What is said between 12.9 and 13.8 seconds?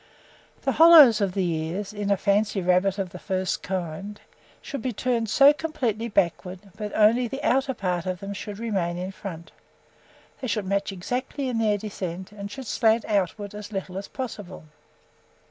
outwards as